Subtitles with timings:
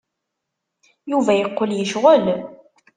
[1.11, 2.25] Yuba yeqqel yecɣel.